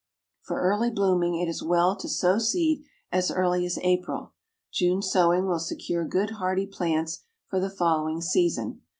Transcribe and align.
For 0.41 0.59
early 0.59 0.89
blooming 0.89 1.35
it 1.35 1.47
is 1.47 1.61
well 1.61 1.95
to 1.97 2.09
sow 2.09 2.39
seed 2.39 2.83
as 3.11 3.29
early 3.29 3.67
as 3.67 3.77
April. 3.83 4.33
June 4.71 5.03
sowing 5.03 5.45
will 5.45 5.59
secure 5.59 6.03
good 6.05 6.31
hardy 6.41 6.65
plants 6.65 7.19
for 7.45 7.59
the 7.59 7.69
following 7.69 8.19
season. 8.19 8.81